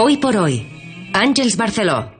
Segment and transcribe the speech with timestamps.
[0.00, 0.64] Hoy por hoy,
[1.12, 2.12] Ángels Barceló.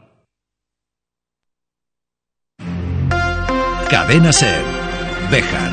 [3.89, 4.65] Cadena Ser.
[5.31, 5.73] Bejar.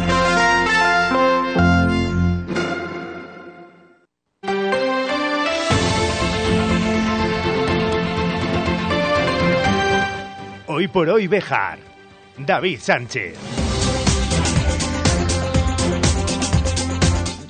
[10.67, 11.79] Hoy por hoy Bejar.
[12.37, 13.54] David Sánchez.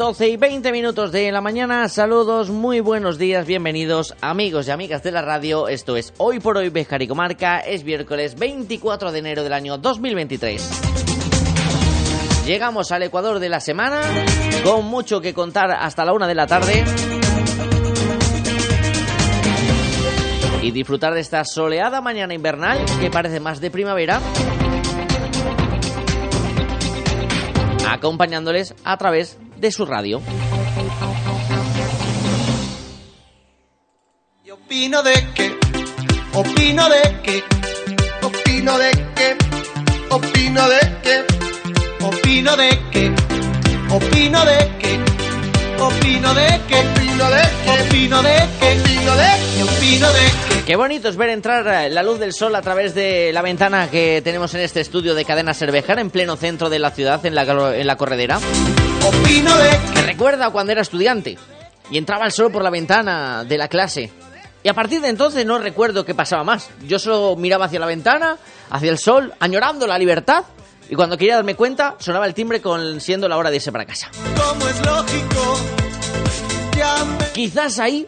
[0.05, 5.01] 12 y 20 minutos de la mañana, saludos, muy buenos días, bienvenidos amigos y amigas
[5.01, 9.17] de la radio, esto es Hoy por Hoy Bejar y Comarca, es miércoles 24 de
[9.17, 10.81] enero del año 2023.
[12.45, 13.99] Llegamos al Ecuador de la semana,
[14.63, 16.83] con mucho que contar hasta la una de la tarde.
[20.61, 24.21] Y disfrutar de esta soleada mañana invernal que parece más de primavera.
[27.89, 30.21] Acompañándoles a través de su radio.
[34.43, 35.57] Y opino de que,
[36.33, 37.43] opino de que,
[38.21, 39.37] opino de que,
[40.09, 41.25] opino de que,
[42.09, 43.13] opino de que,
[43.89, 44.95] opino de que,
[45.79, 50.19] opino de que, opino de que, opino de que, opino de que, opino de
[50.49, 50.65] que.
[50.65, 53.87] Qué bonito es ver entrar eh, la luz del sol a través de la ventana
[53.89, 57.35] que tenemos en este estudio de Cadena Cervejar en pleno centro de la ciudad, en
[57.35, 57.43] la,
[57.75, 58.39] en la corredera.
[59.05, 61.37] Opino de Me recuerda cuando era estudiante
[61.91, 64.11] y entraba el sol por la ventana de la clase.
[64.63, 66.69] Y a partir de entonces no recuerdo qué pasaba más.
[66.87, 68.37] Yo solo miraba hacia la ventana,
[68.71, 70.43] hacia el sol, añorando la libertad.
[70.89, 73.85] Y cuando quería darme cuenta, sonaba el timbre con siendo la hora de irse para
[73.85, 74.09] casa.
[74.35, 75.59] como es lógico,
[76.75, 78.07] ya me Quizás ahí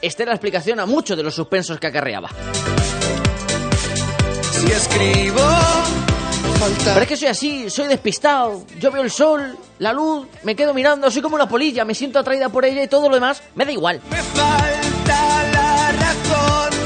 [0.00, 2.28] esté la explicación a muchos de los suspensos que acarreaba.
[4.52, 5.40] si escribo,
[6.60, 8.64] falta Pero es que soy así, soy despistado.
[8.78, 12.18] Yo veo el sol, la luz, me quedo mirando, soy como una polilla, me siento
[12.18, 14.00] atraída por ella y todo lo demás me da igual.
[14.10, 16.80] me falta la razón.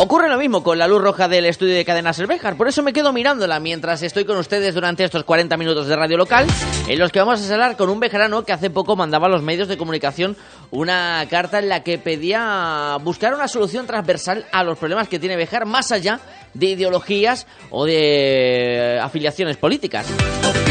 [0.00, 2.92] Ocurre lo mismo con la luz roja del estudio de Cadena Cervejar, por eso me
[2.92, 6.46] quedo mirándola mientras estoy con ustedes durante estos 40 minutos de radio local,
[6.88, 9.42] en los que vamos a hablar con un bejarano que hace poco mandaba a los
[9.42, 10.36] medios de comunicación
[10.72, 15.36] una carta en la que pedía buscar una solución transversal a los problemas que tiene
[15.36, 16.18] Bejar más allá
[16.54, 20.06] de ideologías o de afiliaciones políticas.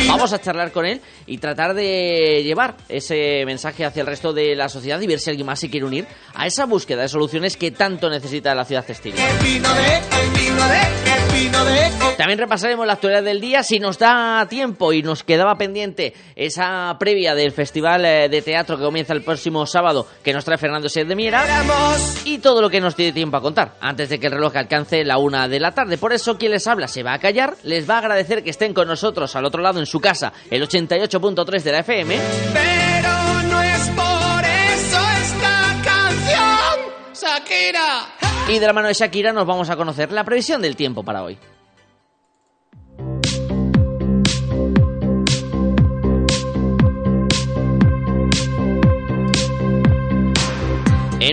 [0.07, 4.55] Vamos a charlar con él y tratar de llevar ese mensaje hacia el resto de
[4.55, 7.57] la sociedad y ver si alguien más se quiere unir a esa búsqueda de soluciones
[7.57, 9.15] que tanto necesita la ciudad textil.
[9.15, 9.27] De, de,
[12.17, 16.95] También repasaremos la actualidad del día si nos da tiempo y nos quedaba pendiente esa
[16.99, 20.89] previa del Festival eh, de Teatro que comienza el próximo sábado que nos trae Fernando
[20.89, 21.45] Sied de Miera
[22.25, 25.05] y todo lo que nos tiene tiempo a contar antes de que el reloj alcance
[25.05, 25.99] la una de la tarde.
[25.99, 28.73] Por eso quien les habla se va a callar, les va a agradecer que estén
[28.73, 32.19] con nosotros al otro lado en su casa, el 88.3 de la FM.
[32.51, 38.07] Pero no es por eso esta canción, Shakira.
[38.49, 41.21] Y de la mano de Shakira nos vamos a conocer la previsión del tiempo para
[41.21, 41.37] hoy.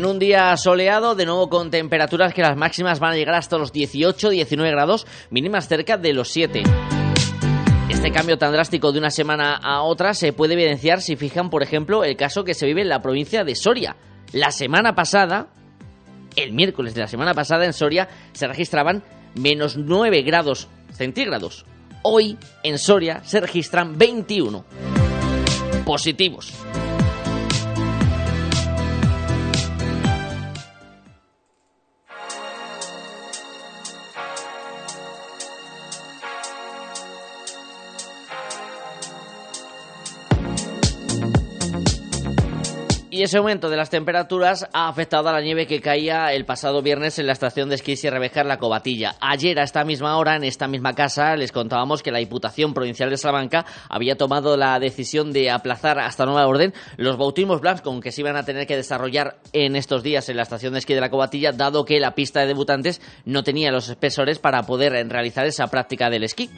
[0.04, 3.56] En un día soleado, de nuevo con temperaturas que las máximas van a llegar hasta
[3.56, 6.62] los 18-19 grados, mínimas cerca de los 7.
[7.88, 11.62] Este cambio tan drástico de una semana a otra se puede evidenciar si fijan, por
[11.62, 13.96] ejemplo, el caso que se vive en la provincia de Soria.
[14.34, 15.46] La semana pasada,
[16.36, 19.02] el miércoles de la semana pasada en Soria se registraban
[19.34, 21.64] menos 9 grados centígrados.
[22.02, 24.66] Hoy en Soria se registran 21
[25.86, 26.52] positivos.
[43.14, 46.82] Y ese aumento de las temperaturas ha afectado a la nieve que caía el pasado
[46.82, 49.14] viernes en la estación de esquí Sierra Bejar La Cobatilla.
[49.20, 53.10] Ayer, a esta misma hora, en esta misma casa, les contábamos que la Diputación Provincial
[53.10, 58.10] de Salamanca había tomado la decisión de aplazar hasta nueva orden los bautismos blancos que
[58.10, 61.00] se iban a tener que desarrollar en estos días en la estación de esquí de
[61.00, 65.46] La Cobatilla, dado que la pista de debutantes no tenía los espesores para poder realizar
[65.46, 66.50] esa práctica del esquí.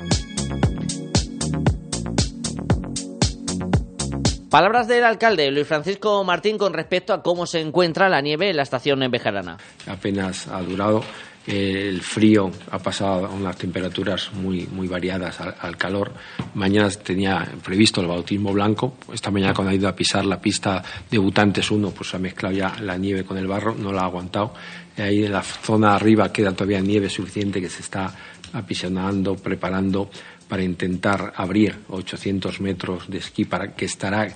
[4.56, 8.56] Palabras del alcalde Luis Francisco Martín con respecto a cómo se encuentra la nieve en
[8.56, 9.58] la estación en Bejarana.
[9.86, 11.04] apenas ha durado.
[11.46, 16.10] Eh, el frío ha pasado a unas temperaturas muy, muy variadas al, al calor.
[16.54, 18.94] Mañana tenía previsto el bautismo blanco.
[19.12, 22.76] Esta mañana cuando ha ido a pisar la pista debutantes 1, pues ha mezclado ya
[22.80, 24.54] la nieve con el barro, no la ha aguantado.
[24.96, 28.10] Ahí en la zona arriba queda todavía nieve suficiente que se está
[28.54, 30.08] apisionando, preparando
[30.48, 34.28] para intentar abrir 800 metros de esquí para que estará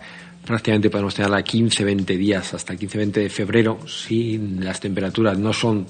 [0.44, 5.86] prácticamente podemos tenerla 15-20 días hasta 15-20 de febrero si las temperaturas no son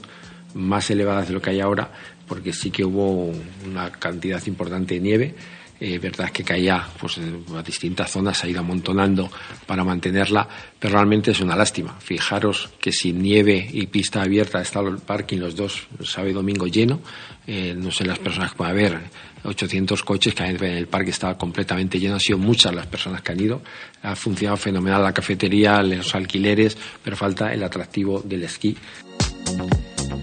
[0.54, 1.90] más elevadas de lo que hay ahora,
[2.26, 3.32] porque sí que hubo
[3.66, 5.34] una cantidad importante de nieve.
[5.82, 9.30] Eh, verdad que caía pues, en distintas zonas, se ha ido amontonando
[9.66, 10.46] para mantenerla,
[10.78, 11.96] pero realmente es una lástima.
[11.98, 16.66] Fijaros que sin nieve y pista abierta estado el parking los dos sábado y domingo
[16.66, 17.00] lleno.
[17.46, 19.00] Eh, no sé las personas que pueden haber,
[19.42, 22.14] 800 coches que en el parque estaba completamente lleno.
[22.14, 23.62] Han sido muchas las personas que han ido.
[24.02, 28.76] Ha funcionado fenomenal la cafetería, los alquileres, pero falta el atractivo del esquí.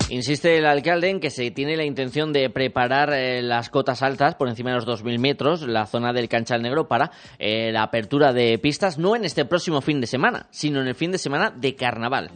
[0.09, 4.35] Insiste el alcalde en que se tiene la intención de preparar eh, las cotas altas
[4.35, 8.31] por encima de los 2.000 metros, la zona del Canchal Negro, para eh, la apertura
[8.31, 11.51] de pistas, no en este próximo fin de semana, sino en el fin de semana
[11.51, 12.31] de carnaval.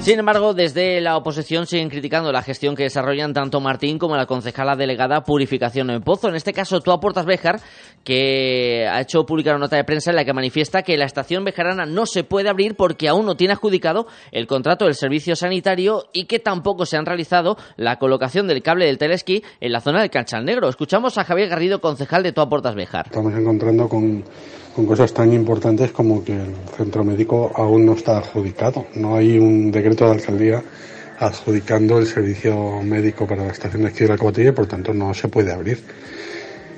[0.00, 4.26] Sin embargo, desde la oposición siguen criticando la gestión que desarrollan tanto Martín como la
[4.26, 6.28] concejala delegada Purificación en Pozo.
[6.28, 7.60] En este caso, tú aportas Béjar,
[8.04, 11.44] que ha hecho publicar una nota de prensa en la que manifiesta que la estación
[11.44, 16.04] bejarana no se puede abrir porque aún no tiene adjudicado el contrato del servicio sanitario
[16.12, 20.00] y que tampoco se han realizado la colocación del cable del telesquí en la zona
[20.00, 20.68] del Canchal Negro.
[20.68, 23.06] Escuchamos a Javier Garrido, concejal de Tú aportas Béjar.
[23.06, 24.24] Estamos encontrando con
[24.74, 28.86] con cosas tan importantes como que el centro médico aún no está adjudicado.
[28.94, 30.62] No hay un decreto de alcaldía
[31.18, 34.94] adjudicando el servicio médico para la estación de esquí de la Cobatilla y por tanto
[34.94, 35.82] no se puede abrir.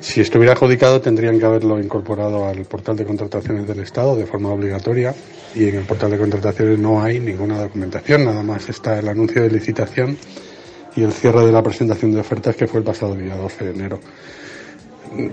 [0.00, 4.50] Si estuviera adjudicado tendrían que haberlo incorporado al portal de contrataciones del Estado de forma
[4.50, 5.14] obligatoria
[5.54, 9.42] y en el portal de contrataciones no hay ninguna documentación, nada más está el anuncio
[9.42, 10.16] de licitación
[10.96, 13.70] y el cierre de la presentación de ofertas que fue el pasado día 12 de
[13.70, 14.00] enero.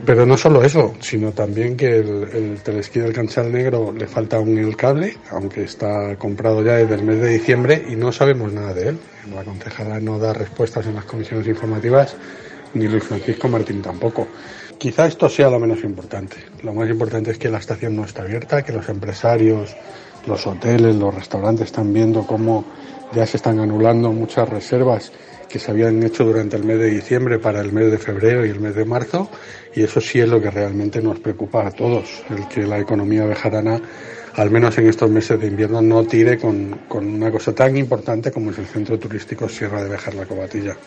[0.06, 4.40] Pero no solo eso, sino también que el, el telesquí del Canchal Negro le falta
[4.40, 8.52] un el cable, aunque está comprado ya desde el mes de diciembre y no sabemos
[8.52, 9.00] nada de él.
[9.34, 12.16] La concejala no da respuestas en las comisiones informativas,
[12.74, 14.28] ni Luis Francisco Martín tampoco.
[14.80, 16.38] Quizá esto sea lo menos importante.
[16.64, 19.76] Lo más importante es que la estación no está abierta, que los empresarios,
[20.26, 22.66] los hoteles, los restaurantes están viendo cómo
[23.14, 25.12] ya se están anulando muchas reservas
[25.50, 28.50] que se habían hecho durante el mes de diciembre para el mes de febrero y
[28.50, 29.30] el mes de marzo
[29.76, 33.26] y eso sí es lo que realmente nos preocupa a todos, el que la economía
[33.26, 33.82] bejarana
[34.36, 38.32] al menos en estos meses de invierno no tire con, con una cosa tan importante
[38.32, 40.78] como es el centro turístico Sierra de Bejar la Cobatilla.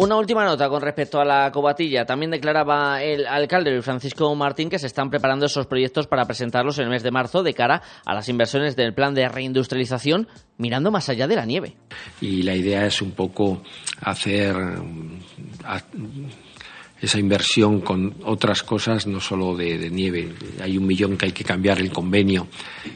[0.00, 2.06] Una última nota con respecto a la cobatilla.
[2.06, 6.84] También declaraba el alcalde Francisco Martín que se están preparando esos proyectos para presentarlos en
[6.84, 10.26] el mes de marzo de cara a las inversiones del plan de reindustrialización
[10.56, 11.76] mirando más allá de la nieve.
[12.22, 13.62] Y la idea es un poco
[14.00, 14.56] hacer
[17.00, 20.32] esa inversión con otras cosas, no solo de, nieve.
[20.60, 22.46] Hay un millón que hay que cambiar el convenio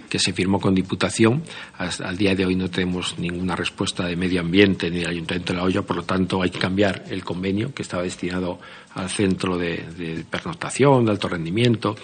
[0.09, 1.43] que se firmó con Diputación.
[1.79, 5.53] Hasta, al día de hoy no tenemos ninguna respuesta de medio ambiente ni del Ayuntamiento
[5.53, 8.59] de La Hoya, por lo tanto hay que cambiar el convenio que estaba destinado
[8.95, 11.97] al centro de, de pernoctación, de alto rendimiento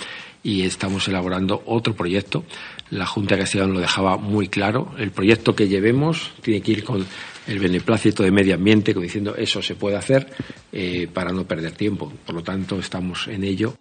[0.42, 2.44] y estamos elaborando otro proyecto.
[2.90, 4.92] La Junta de Castellón lo dejaba muy claro.
[4.98, 7.06] El proyecto que llevemos tiene que ir con
[7.50, 10.28] el beneplácito de medio ambiente, como diciendo eso se puede hacer
[10.72, 12.12] eh, para no perder tiempo.
[12.24, 13.74] Por lo tanto, estamos en ello.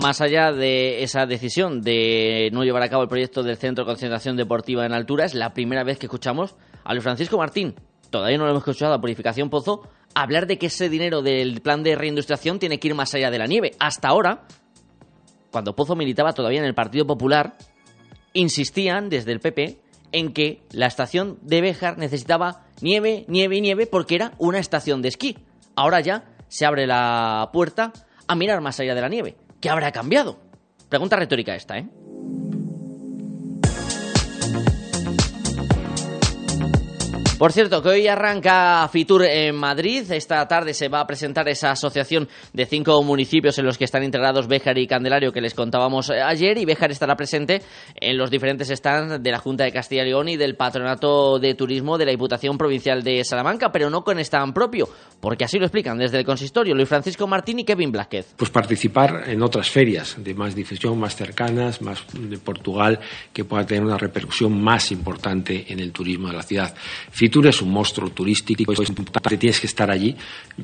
[0.00, 3.90] Más allá de esa decisión de no llevar a cabo el proyecto del Centro de
[3.92, 7.76] Concentración Deportiva en Altura, es la primera vez que escuchamos a Luis Francisco Martín,
[8.10, 11.84] todavía no lo hemos escuchado a Purificación Pozo, hablar de que ese dinero del plan
[11.84, 13.70] de reindustriación tiene que ir más allá de la nieve.
[13.78, 14.42] Hasta ahora,
[15.52, 17.56] cuando Pozo militaba todavía en el Partido Popular,
[18.34, 19.83] insistían desde el PP
[20.14, 25.02] en que la estación de Béjar necesitaba nieve, nieve y nieve porque era una estación
[25.02, 25.38] de esquí.
[25.74, 27.92] Ahora ya se abre la puerta
[28.28, 29.36] a mirar más allá de la nieve.
[29.60, 30.38] ¿Qué habrá cambiado?
[30.88, 31.88] Pregunta retórica esta, ¿eh?
[37.44, 40.10] Por cierto, que hoy arranca Fitur en Madrid.
[40.10, 44.02] Esta tarde se va a presentar esa asociación de cinco municipios en los que están
[44.02, 46.56] integrados Béjar y Candelario que les contábamos eh, ayer.
[46.56, 47.60] Y Béjar estará presente
[47.96, 51.54] en los diferentes stands de la Junta de Castilla y León y del Patronato de
[51.54, 54.88] Turismo de la Diputación Provincial de Salamanca, pero no con stand propio,
[55.20, 58.32] porque así lo explican desde el consistorio Luis Francisco Martín y Kevin Blázquez.
[58.38, 63.00] Pues participar en otras ferias de más difusión, más cercanas, más de Portugal,
[63.34, 66.74] que pueda tener una repercusión más importante en el turismo de la ciudad.
[67.42, 70.14] Es un monstruo turístico, es importante, tienes que estar allí,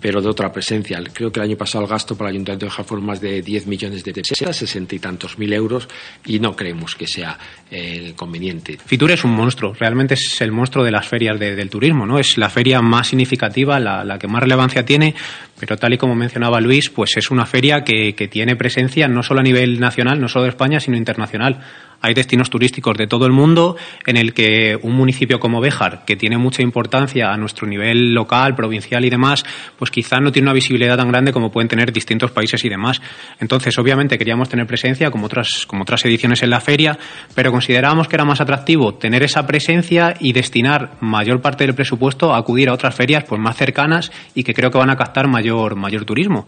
[0.00, 1.02] pero de otra presencia.
[1.12, 3.66] Creo que el año pasado el gasto para el Ayuntamiento de Jafón más de 10
[3.66, 5.88] millones de pesetas, 60 y tantos mil euros,
[6.24, 7.38] y no creemos que sea
[7.70, 8.78] eh, conveniente.
[8.84, 12.18] Fitur es un monstruo, realmente es el monstruo de las ferias de, del turismo, ¿no?
[12.18, 15.14] Es la feria más significativa, la, la, que más relevancia tiene,
[15.60, 19.22] Pero tal y como mencionaba Luis, pues es una feria que, que tiene presencia no
[19.22, 21.60] solo a nivel nacional, no solo de España, sino internacional.
[22.02, 23.76] Hay destinos turísticos de todo el mundo
[24.06, 28.54] en el que un municipio como Béjar, que tiene mucha importancia a nuestro nivel local,
[28.54, 29.44] provincial y demás,
[29.78, 33.02] pues quizá no tiene una visibilidad tan grande como pueden tener distintos países y demás.
[33.38, 36.98] Entonces, obviamente queríamos tener presencia como otras, como otras ediciones en la feria,
[37.34, 42.32] pero considerábamos que era más atractivo tener esa presencia y destinar mayor parte del presupuesto
[42.32, 45.28] a acudir a otras ferias pues más cercanas y que creo que van a captar
[45.28, 46.46] mayor, mayor turismo.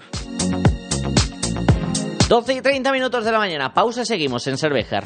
[2.28, 3.74] 12 y 30 minutos de la mañana.
[3.74, 5.04] Pausa, seguimos en Cervejar.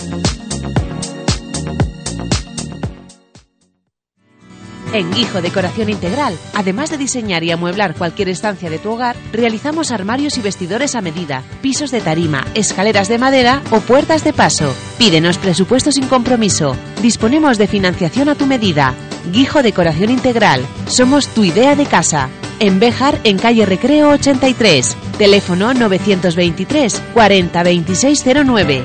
[4.92, 9.90] En Guijo Decoración Integral, además de diseñar y amueblar cualquier estancia de tu hogar, realizamos
[9.90, 14.72] armarios y vestidores a medida, pisos de tarima, escaleras de madera o puertas de paso.
[14.96, 16.76] Pídenos presupuesto sin compromiso.
[17.02, 18.94] Disponemos de financiación a tu medida.
[19.32, 20.64] Guijo Decoración Integral.
[20.86, 22.30] Somos tu idea de casa.
[22.58, 24.96] En Béjar, en calle Recreo 83.
[25.18, 28.82] Teléfono 923 40 2609.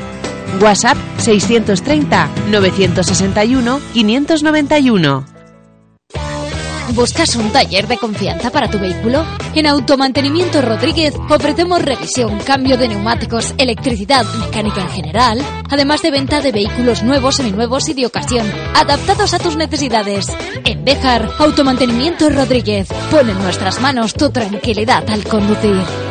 [0.62, 5.31] WhatsApp 630 961 591.
[6.94, 9.24] ¿Buscas un taller de confianza para tu vehículo?
[9.56, 16.42] En Automantenimiento Rodríguez ofrecemos revisión, cambio de neumáticos, electricidad, mecánica en general, además de venta
[16.42, 18.46] de vehículos nuevos, seminuevos y de ocasión,
[18.76, 20.28] adaptados a tus necesidades.
[20.66, 26.11] En Béjar, Automantenimiento Rodríguez pone en nuestras manos tu tranquilidad al conducir.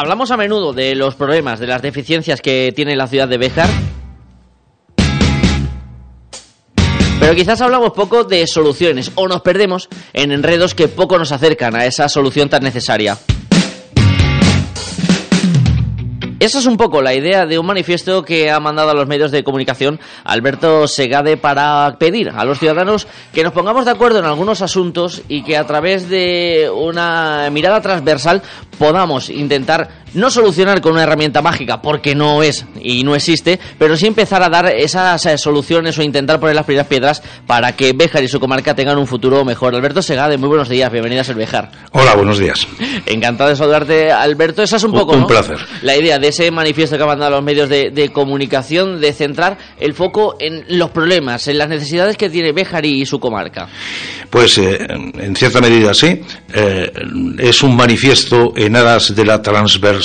[0.00, 3.68] Hablamos a menudo de los problemas, de las deficiencias que tiene la ciudad de Béjar.
[7.18, 11.74] Pero quizás hablamos poco de soluciones o nos perdemos en enredos que poco nos acercan
[11.74, 13.18] a esa solución tan necesaria.
[16.40, 19.32] Esa es un poco la idea de un manifiesto que ha mandado a los medios
[19.32, 24.24] de comunicación Alberto Segade para pedir a los ciudadanos que nos pongamos de acuerdo en
[24.24, 28.42] algunos asuntos y que a través de una mirada transversal
[28.78, 33.96] podamos intentar no solucionar con una herramienta mágica, porque no es y no existe, pero
[33.96, 37.92] sí empezar a dar esas eh, soluciones o intentar poner las primeras piedras para que
[37.92, 39.74] Béjar y su comarca tengan un futuro mejor.
[39.74, 41.70] Alberto Segade, muy buenos días, bienvenido a Ser Béjar.
[41.92, 42.66] Hola, buenos días.
[43.06, 44.62] Encantado de saludarte, Alberto.
[44.62, 45.26] Esa es un poco Un ¿no?
[45.26, 45.58] placer.
[45.82, 49.12] la idea de ese manifiesto que ha mandado a los medios de, de comunicación de
[49.12, 53.68] centrar el foco en los problemas, en las necesidades que tiene Béjar y su comarca.
[54.30, 56.20] Pues eh, en cierta medida sí.
[56.52, 56.92] Eh,
[57.38, 59.97] es un manifiesto en aras de la transversalidad,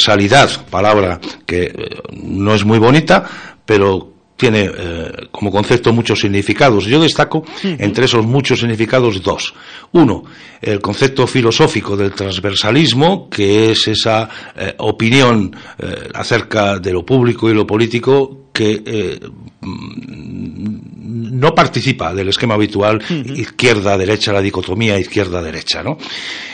[0.69, 1.73] palabra que eh,
[2.21, 3.23] no es muy bonita,
[3.65, 6.85] pero tiene eh, como concepto muchos significados.
[6.85, 9.53] Yo destaco entre esos muchos significados dos.
[9.93, 10.23] Uno,
[10.61, 17.49] el concepto filosófico del transversalismo, que es esa eh, opinión eh, acerca de lo público
[17.49, 19.19] y lo político que eh,
[19.61, 25.97] mm, no participa del esquema habitual izquierda-derecha, la dicotomía izquierda-derecha, ¿no?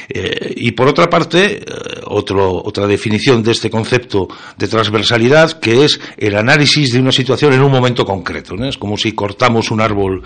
[0.09, 1.65] Eh, y por otra parte, eh,
[2.05, 7.53] otro- otra definición de este concepto de transversalidad, que es el análisis de una situación
[7.53, 8.55] en un momento concreto.
[8.63, 10.23] Es como si cortamos un árbol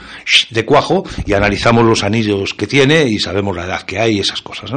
[0.50, 4.20] de cuajo y analizamos los anillos que tiene y sabemos la edad que hay y
[4.20, 4.72] esas cosas.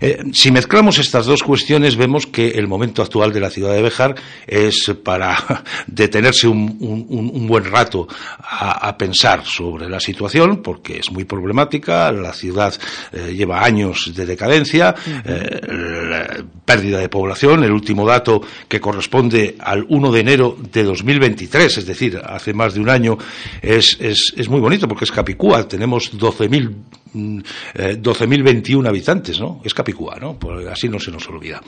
[0.00, 3.82] Eh, si mezclamos estas dos cuestiones, vemos que el momento actual de la ciudad de
[3.82, 4.14] Béjar
[4.46, 8.06] es para detenerse un, buen rato
[8.38, 12.10] a, pensar sobre la situación, porque es muy problemática.
[12.12, 12.74] La ciudad
[13.32, 14.94] lleva años de decadencia,
[15.24, 15.60] eh,
[16.08, 17.64] la pérdida de población.
[17.64, 22.74] El último dato que corresponde al 1 de enero de 2023, es decir, hace más
[22.74, 23.18] de un año,
[23.60, 25.66] es, es, es muy bonito porque es Capicúa.
[25.66, 26.72] Tenemos 12.000
[27.14, 29.60] 12.021 habitantes, ¿no?
[29.64, 30.38] Es Capicúa, ¿no?
[30.38, 31.60] Pues así no se nos olvida.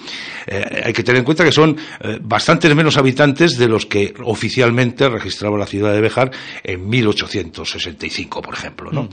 [0.84, 1.76] hay que tener en cuenta que son
[2.22, 6.30] bastantes menos habitantes de los que oficialmente registraba la ciudad de Bejar
[6.62, 9.08] en 1865, por ejemplo, ¿no?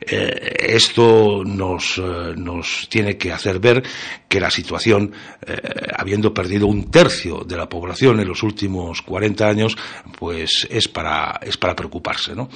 [0.00, 2.00] esto nos,
[2.36, 3.82] nos tiene que hacer ver
[4.28, 5.12] que la situación,
[5.96, 9.76] habiendo perdido un tercio de la población en los últimos 40 años,
[10.18, 12.34] pues es para, es para preocuparse.
[12.34, 12.48] ¿no?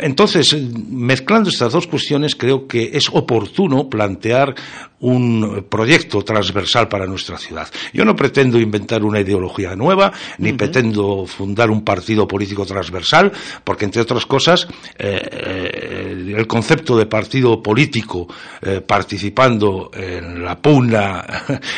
[0.00, 0.56] Entonces,
[0.88, 4.54] mezclando estas dos cuestiones, creo que es oportuno plantear
[5.02, 7.68] un proyecto transversal para nuestra ciudad.
[7.92, 13.32] Yo no pretendo inventar una ideología nueva, ni pretendo fundar un partido político transversal,
[13.64, 14.66] porque, entre otras cosas,
[14.98, 18.28] eh, eh, el concepto de partido político
[18.60, 21.24] eh, participando en la pugna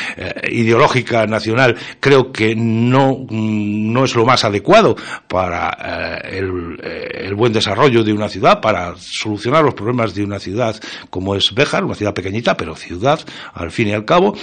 [0.50, 8.04] ideológica nacional creo que no, no es lo más adecuado para el, el buen desarrollo
[8.04, 10.76] de una ciudad, para solucionar los problemas de una ciudad
[11.11, 13.13] como es Béjar, una ciudad pequeñita, pero ciudad
[13.54, 14.35] al fin y al cabo.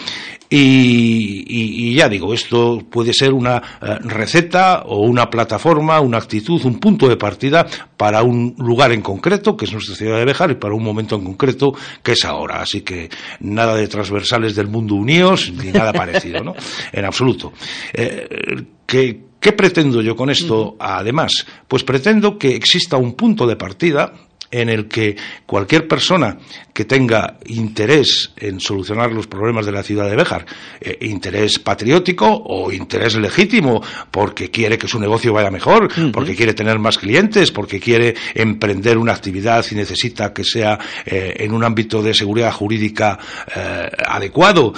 [0.53, 6.77] Y, ya digo, esto puede ser una eh, receta o una plataforma, una actitud, un
[6.77, 10.55] punto de partida para un lugar en concreto, que es nuestra ciudad de Bejar, y
[10.55, 11.73] para un momento en concreto,
[12.03, 12.61] que es ahora.
[12.61, 13.09] Así que
[13.39, 16.53] nada de transversales del mundo unidos, ni nada parecido, ¿no?
[16.91, 17.53] En absoluto.
[17.93, 20.75] Eh, ¿Qué pretendo yo con esto?
[20.79, 24.13] Además, pues pretendo que exista un punto de partida
[24.51, 25.15] en el que
[25.45, 26.37] cualquier persona
[26.73, 30.45] que tenga interés en solucionar los problemas de la ciudad de Béjar,
[30.79, 36.53] eh, interés patriótico o interés legítimo, porque quiere que su negocio vaya mejor, porque quiere
[36.53, 41.63] tener más clientes, porque quiere emprender una actividad y necesita que sea eh, en un
[41.63, 43.19] ámbito de seguridad jurídica
[43.55, 44.73] eh, adecuado,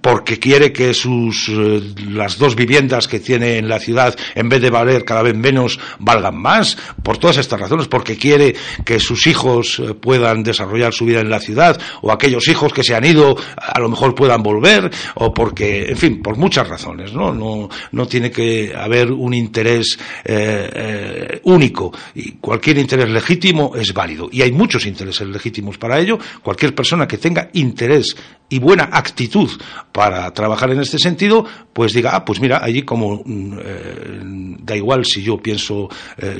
[0.00, 4.70] porque quiere que sus las dos viviendas que tiene en la ciudad, en vez de
[4.70, 8.54] valer cada vez menos, valgan más, por todas estas razones, porque quiere
[8.86, 12.94] que sus hijos puedan desarrollar su vida en la ciudad, o aquellos hijos que se
[12.94, 17.34] han ido a lo mejor puedan volver, o porque, en fin, por muchas razones, ¿no?
[17.34, 21.92] No, no tiene que haber un interés eh, eh, único.
[22.14, 24.28] Y cualquier interés legítimo es válido.
[24.30, 26.18] Y hay muchos intereses legítimos para ello.
[26.42, 28.16] Cualquier persona que tenga interés
[28.48, 29.50] y buena actitud
[29.92, 34.20] para trabajar en este sentido, pues diga, ah, pues mira, allí como mm, eh,
[34.60, 35.88] da igual si yo pienso,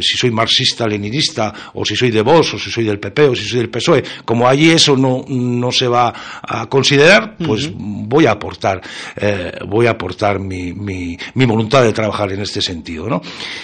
[0.01, 3.37] si soy marxista, leninista, o si soy de Vox, o si soy del PP, o
[3.37, 8.27] si soy del PSOE, como allí eso no, no se va a considerar, pues voy
[8.27, 8.81] a aportar,
[9.16, 13.09] eh, voy a aportar mi, mi, mi, voluntad de trabajar en este sentido.
[13.09, 13.21] ¿no?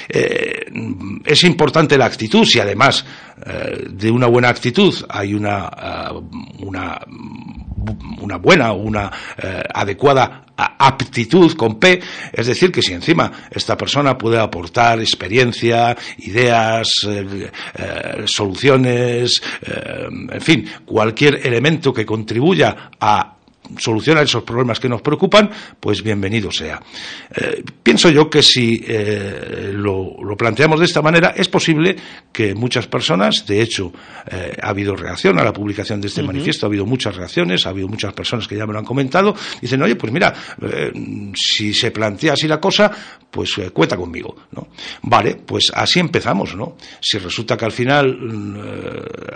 [0.08, 0.66] Eh,
[1.24, 3.04] es importante la actitud, si además
[3.44, 5.70] eh, de una buena actitud hay una,
[6.60, 7.00] una
[8.20, 9.10] una buena, una
[9.74, 12.00] adecuada aptitud con P,
[12.32, 20.06] es decir, que si encima esta persona puede aportar experiencia, ideas, eh, eh, soluciones, eh,
[20.32, 23.36] en fin, cualquier elemento que contribuya a
[23.78, 26.80] solucionar esos problemas que nos preocupan, pues bienvenido sea.
[27.34, 31.96] Eh, pienso yo que si eh, lo, planteamos de esta manera, es posible
[32.32, 33.92] que muchas personas, de hecho,
[34.30, 37.70] eh, ha habido reacción a la publicación de este manifiesto, ha habido muchas reacciones, ha
[37.70, 40.34] habido muchas personas que ya me lo han comentado, dicen, oye, pues mira,
[41.34, 42.90] si se plantea así la cosa,
[43.30, 44.68] pues cuenta conmigo, ¿no?
[45.02, 46.76] Vale, pues así empezamos, ¿no?
[47.00, 48.18] Si resulta que al final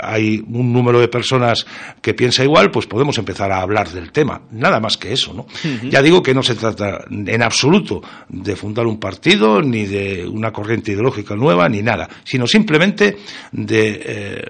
[0.01, 1.67] hay un número de personas
[2.01, 5.47] que piensa igual, pues podemos empezar a hablar del tema, nada más que eso, ¿no?
[5.89, 10.53] Ya digo que no se trata en absoluto de fundar un partido, ni de una
[10.53, 13.17] corriente ideológica nueva, ni nada, sino simplemente
[13.53, 14.45] de, eh,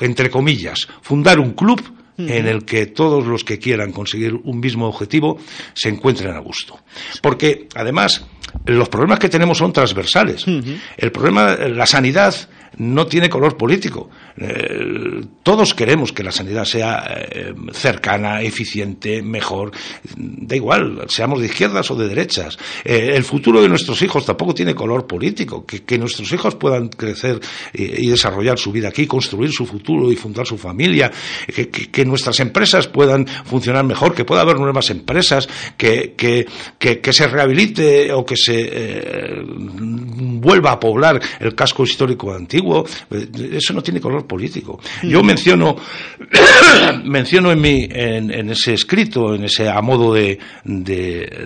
[0.00, 1.82] entre comillas, fundar un club
[2.16, 5.38] en el que todos los que quieran conseguir un mismo objetivo
[5.72, 6.78] se encuentren a gusto.
[7.20, 8.24] Porque, además,
[8.66, 10.44] los problemas que tenemos son transversales.
[10.96, 12.34] El problema, la sanidad
[12.76, 14.10] no tiene color político.
[14.36, 19.70] Eh, todos queremos que la sanidad sea eh, cercana, eficiente, mejor.
[20.16, 22.58] Da igual, seamos de izquierdas o de derechas.
[22.84, 25.64] Eh, el futuro de nuestros hijos tampoco tiene color político.
[25.64, 27.40] Que, nuestros hijos puedan crecer
[27.72, 31.10] y, desarrollar su vida aquí, construir su futuro y fundar su familia.
[31.46, 38.12] Que, nuestras empresas puedan funcionar mejor, que pueda haber nuevas empresas, que, que se rehabilite
[38.12, 39.42] o que se
[40.44, 42.84] vuelva a poblar el casco histórico antiguo.
[43.10, 44.80] Eso no tiene color político.
[45.02, 45.76] Yo menciono,
[47.04, 50.38] menciono en, mi, en, ese escrito, en ese a modo de,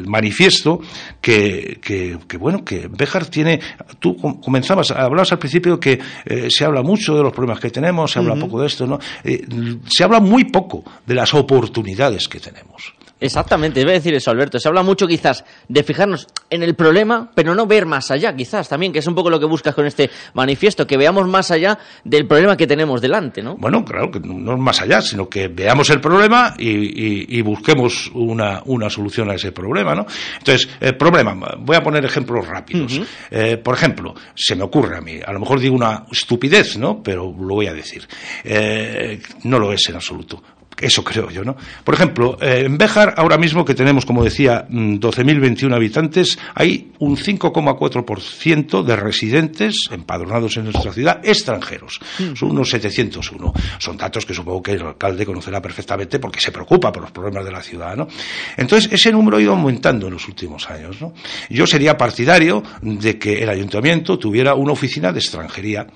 [0.06, 0.80] manifiesto,
[1.20, 3.60] que, que, bueno, que Béjar tiene,
[3.98, 8.12] tú comenzabas, hablabas al principio que eh, se habla mucho de los problemas que tenemos,
[8.12, 8.98] se habla poco de esto, ¿no?
[9.24, 9.44] Eh,
[9.86, 14.58] se habla muy poco de las oportunidades que tenemos Exactamente, iba a decir eso, Alberto.
[14.58, 18.68] Se habla mucho quizás de fijarnos en el problema, pero no ver más allá, quizás
[18.68, 21.78] también, que es un poco lo que buscas con este manifiesto, que veamos más allá
[22.04, 23.56] del problema que tenemos delante, ¿no?
[23.56, 28.62] Bueno, claro, que no es más allá, sino que veamos el problema y, busquemos una,
[28.66, 30.06] una, solución a ese problema, ¿no?
[30.38, 33.00] Entonces, el problema, voy a poner ejemplos rápidos.
[33.30, 37.02] Eh, por ejemplo, se me ocurre a mí, a lo mejor digo una estupidez, ¿no?
[37.02, 38.06] Pero lo voy a decir.
[38.44, 40.42] Eh, no lo es en absoluto.
[40.80, 41.56] Eso creo yo, ¿no?
[41.84, 46.92] Por ejemplo, eh, en Béjar, ahora mismo que tenemos, como decía, 12.021 mm, habitantes, hay
[46.98, 52.00] un 5,4% de residentes empadronados en nuestra ciudad extranjeros.
[52.18, 52.34] Hmm.
[52.34, 53.52] Son unos 701.
[53.78, 57.44] Son datos que supongo que el alcalde conocerá perfectamente porque se preocupa por los problemas
[57.44, 58.08] de la ciudad, ¿no?
[58.56, 61.12] Entonces, ese número ha ido aumentando en los últimos años, ¿no?
[61.50, 65.86] Yo sería partidario de que el ayuntamiento tuviera una oficina de extranjería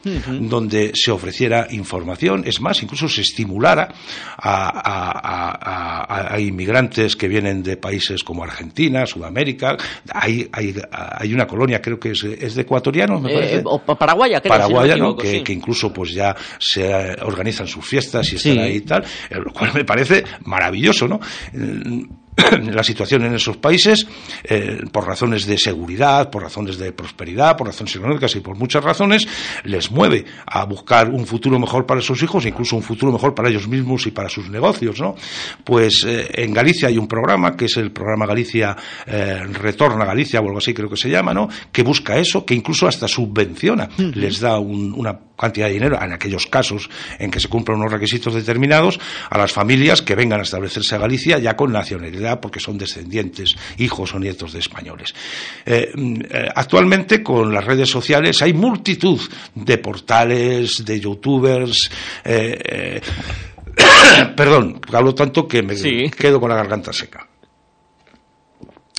[0.41, 3.93] donde se ofreciera información, es más, incluso se estimulara
[4.37, 9.77] a a, inmigrantes que vienen de países como Argentina, Sudamérica.
[10.13, 13.63] Hay, hay, hay una colonia, creo que es, es de ecuatorianos, me eh, parece.
[13.65, 14.53] o Paraguaya, creo.
[14.53, 15.17] Paraguaya, ¿no?
[15.17, 19.53] Que, incluso pues ya se organizan sus fiestas y están ahí y tal, eh, lo
[19.53, 21.21] cual me parece maravilloso, ¿no?
[22.63, 24.07] la situación en esos países
[24.45, 28.83] eh, por razones de seguridad, por razones de prosperidad, por razones económicas y por muchas
[28.83, 29.27] razones,
[29.65, 33.51] les mueve a buscar un futuro mejor para sus hijos, incluso un futuro mejor para
[33.51, 35.15] ellos mismos y para sus negocios, ¿no?
[35.65, 40.41] Pues eh, en Galicia hay un programa que es el programa Galicia eh, Retorna Galicia
[40.41, 41.49] o algo así creo que se llama, ¿no?
[41.71, 46.47] Que busca eso, que incluso hasta subvenciona, les da una cantidad de dinero en aquellos
[46.47, 50.95] casos en que se cumplan unos requisitos determinados a las familias que vengan a establecerse
[50.95, 55.15] a Galicia ya con nacionalidad porque son descendientes, hijos o nietos de españoles.
[55.67, 59.21] Eh, eh, actualmente con las redes sociales hay multitud
[59.55, 61.91] de portales, de youtubers,
[62.25, 63.01] eh,
[64.37, 65.77] perdón, hablo tanto que me
[66.11, 67.29] quedo con la garganta seca.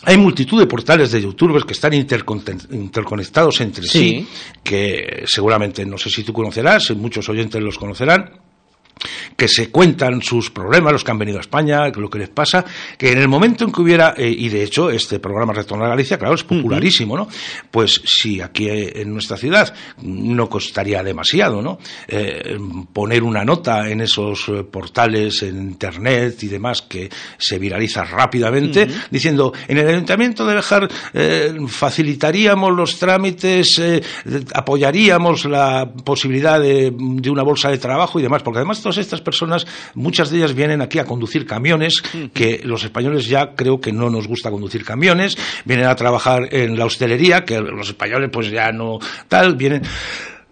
[0.05, 4.27] Hay multitud de portales de youtubers que están interconectados entre sí,
[4.61, 8.29] que seguramente no sé si tú conocerás, muchos oyentes los conocerán,
[9.35, 12.65] que se cuentan sus problemas, los que han venido a España, lo que les pasa,
[12.97, 15.89] que en el momento en que hubiera, eh, y de hecho este programa Retorno a
[15.89, 17.27] Galicia, claro, es popularísimo, ¿no?
[17.71, 21.79] Pues si aquí en nuestra ciudad no costaría demasiado, ¿no?
[22.07, 22.57] Eh,
[22.91, 28.87] poner una nota en esos eh, portales, en Internet y demás, que se viraliza rápidamente,
[29.09, 30.89] diciendo, en el Ayuntamiento de Bejar
[31.67, 33.81] facilitaríamos los trámites,
[34.53, 39.21] apoyaríamos la posibilidad de, de una bolsa de trabajo y demás, porque además todas estas
[39.21, 39.65] personas,
[39.95, 44.09] muchas de ellas vienen aquí a conducir camiones, que los españoles ya creo que no
[44.09, 48.71] nos gusta conducir camiones, vienen a trabajar en la hostelería, que los españoles pues ya
[48.71, 49.81] no tal, vienen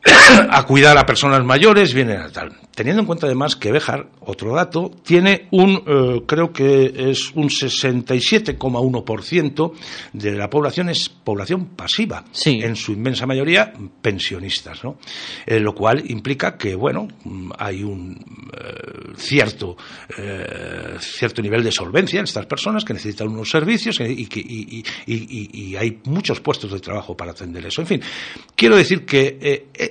[0.50, 2.56] a cuidar a personas mayores, vienen a tal.
[2.74, 7.50] Teniendo en cuenta además que Béjar, otro dato, tiene un, eh, creo que es un
[7.50, 9.74] 67,1%
[10.14, 12.24] de la población es población pasiva.
[12.46, 14.98] En su inmensa mayoría pensionistas, ¿no?
[15.46, 17.08] Eh, lo cual implica que, bueno,
[17.58, 18.18] hay un
[18.58, 18.72] eh,
[19.18, 19.76] cierto,
[21.00, 26.00] cierto nivel de solvencia en estas personas que necesitan unos servicios y, que, y hay
[26.06, 27.82] muchos puestos de trabajo para atender eso.
[27.82, 28.02] En fin,
[28.56, 29.91] quiero decir que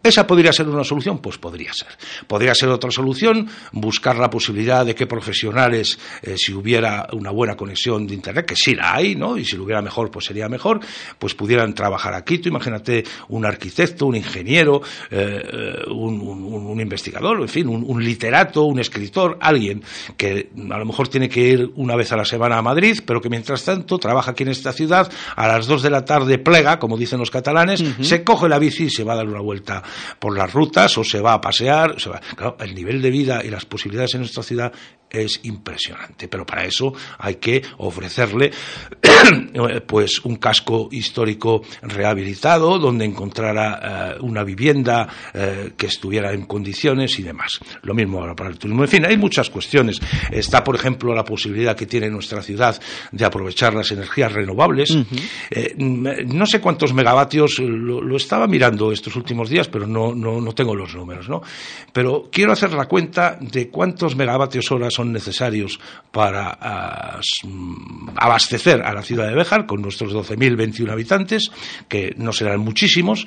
[0.00, 1.18] ¿Esa podría ser una solución?
[1.18, 1.88] Pues podría ser.
[2.26, 7.56] Podría ser otra solución buscar la posibilidad de que profesionales, eh, si hubiera una buena
[7.56, 9.36] conexión de Internet, que sí la hay, ¿no?
[9.36, 10.80] Y si lo hubiera mejor, pues sería mejor,
[11.18, 12.38] pues pudieran trabajar aquí.
[12.38, 19.36] Tú imagínate un arquitecto, un ingeniero, eh, un, investigador, en fin, un, literato, un escritor,
[19.40, 19.82] alguien
[20.16, 23.20] que a lo mejor tiene que ir una vez a la semana a Madrid, pero
[23.20, 26.78] que mientras tanto trabaja aquí en esta ciudad, a las dos de la tarde plega,
[26.78, 29.82] como dicen los catalanes, se coge la bici y se va a dar una vuelta
[30.18, 31.96] por las rutas o se va a pasear.
[32.36, 34.72] Claro, el nivel de vida y las posibilidades en nuestra ciudad
[35.10, 38.50] es impresionante, pero para eso hay que ofrecerle
[39.86, 47.18] pues un casco histórico rehabilitado donde encontrara eh, una vivienda eh, que estuviera en condiciones
[47.18, 47.58] y demás.
[47.82, 48.82] Lo mismo ahora para el turismo.
[48.82, 50.00] En fin, hay muchas cuestiones.
[50.30, 54.96] Está, por ejemplo, la posibilidad que tiene nuestra ciudad de aprovechar las energías renovables.
[55.50, 60.52] Eh, no sé cuántos megavatios, lo, estaba mirando estos últimos días, pero no, no, no
[60.54, 61.42] tengo los números, ¿no?
[61.92, 65.78] Pero quiero hacer la cuenta de cuántos megavatios horas son necesarios
[66.10, 71.50] para mm, abastecer a la ciudad de Béjar con nuestros 12.021 habitantes,
[71.88, 73.26] que no serán muchísimos,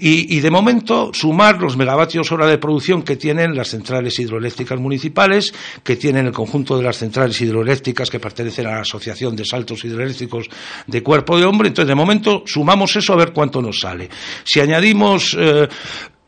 [0.00, 5.52] y, de momento sumar los megavatios hora de producción que tienen las centrales hidroeléctricas municipales,
[5.82, 9.84] que tienen el conjunto de las centrales hidroeléctricas que pertenecen a la Asociación de Saltos
[9.84, 10.48] Hidroeléctricos
[10.86, 11.68] de Cuerpo de Hombre.
[11.68, 14.08] Entonces, de momento sumamos eso a ver cuánto nos sale.
[14.44, 15.68] Si añadimos eh,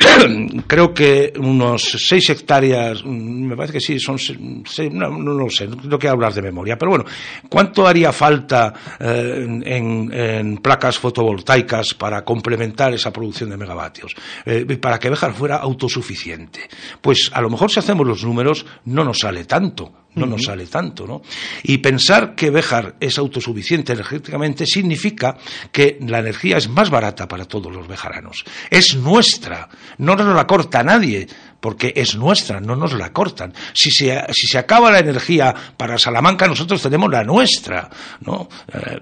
[0.67, 5.51] creo que unos seis hectáreas, mm, me parece que sí, son seis, no, no, lo
[5.51, 7.05] sé, no quiero hablar de memoria, pero bueno,
[7.49, 14.15] ¿cuánto haría falta eh, en, en, placas fotovoltaicas para complementar esa producción de megavatios?
[14.47, 16.69] Eh, para que Béjar fuera autosuficiente.
[17.01, 20.67] Pues a lo mejor si hacemos los números no nos sale tanto no nos sale
[20.67, 21.23] tanto, ¿no?
[21.63, 25.37] Y pensar que Béjar es autosuficiente energéticamente significa
[25.71, 28.45] que la energía es más barata para todos los bejaranos.
[28.71, 31.27] Es nuestra, no nos la corta nadie
[31.61, 33.53] porque es nuestra, no nos la cortan.
[33.75, 37.89] Si se, si se acaba la energía para Salamanca, nosotros tenemos la nuestra,
[38.21, 38.49] ¿no?
[38.73, 38.99] Eh,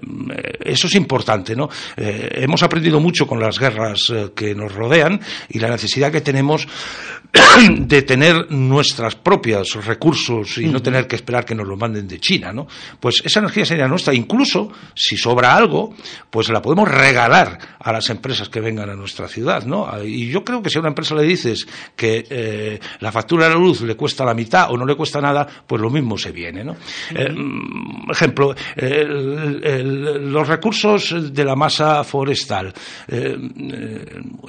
[0.59, 1.69] eso es importante, ¿no?
[1.95, 6.21] Eh, hemos aprendido mucho con las guerras eh, que nos rodean y la necesidad que
[6.21, 6.67] tenemos
[7.79, 12.19] de tener nuestros propios recursos y no tener que esperar que nos lo manden de
[12.19, 12.67] China, ¿no?
[12.99, 14.13] Pues esa energía sería nuestra.
[14.13, 15.93] Incluso, si sobra algo,
[16.29, 19.87] pues la podemos regalar a las empresas que vengan a nuestra ciudad, ¿no?
[20.03, 23.53] Y yo creo que si a una empresa le dices que eh, la factura de
[23.53, 26.31] la luz le cuesta la mitad o no le cuesta nada, pues lo mismo se
[26.31, 26.77] viene, ¿no?
[27.13, 27.33] Eh,
[28.11, 32.73] ejemplo, los recursos de la masa forestal.
[33.07, 33.37] Eh,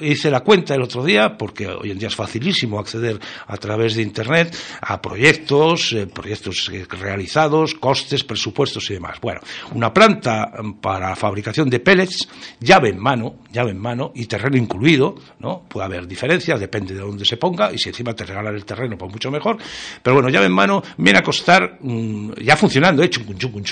[0.01, 3.95] hice la cuenta el otro día, porque hoy en día es facilísimo acceder a través
[3.95, 9.19] de Internet a proyectos, proyectos realizados, costes, presupuestos y demás.
[9.21, 9.41] Bueno,
[9.73, 12.27] una planta para fabricación de pellets,
[12.59, 15.63] llave en mano, llave en mano y terreno incluido, ¿no?
[15.67, 18.97] Puede haber diferencias, depende de dónde se ponga y si encima te regalan el terreno,
[18.97, 19.57] pues mucho mejor.
[20.01, 23.65] Pero bueno, llave en mano viene a costar, mm, ya funcionando, un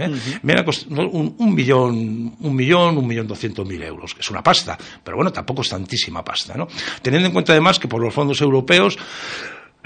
[0.00, 0.12] ¿eh?
[0.42, 4.42] Viene a costar un, millón, un millón, un millón doscientos mil euros, que es una
[4.42, 6.68] pasta, pero bueno, tampoco es tantísima pasta, ¿no?
[7.02, 8.98] Teniendo en cuenta además que por los fondos europeos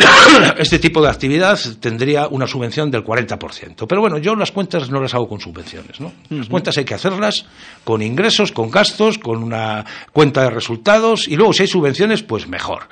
[0.58, 3.86] este tipo de actividad tendría una subvención del 40%.
[3.86, 6.12] Pero bueno, yo las cuentas no las hago con subvenciones, ¿no?
[6.30, 7.46] Las cuentas hay que hacerlas
[7.84, 12.48] con ingresos, con gastos, con una cuenta de resultados y luego si hay subvenciones, pues
[12.48, 12.88] mejor.